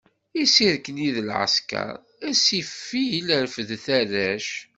Isirkli-d 0.41 1.17
lɛesker, 1.27 1.89
a 2.27 2.29
ssifil 2.37 3.27
refdet 3.43 3.85
arrac. 3.99 4.49